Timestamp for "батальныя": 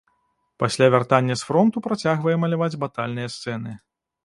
2.87-3.33